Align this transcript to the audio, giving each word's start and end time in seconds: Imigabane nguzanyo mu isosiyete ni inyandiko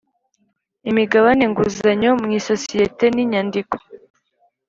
Imigabane 0.89 1.43
nguzanyo 1.51 2.09
mu 2.21 2.27
isosiyete 2.39 3.05
ni 3.11 3.21
inyandiko 3.23 3.75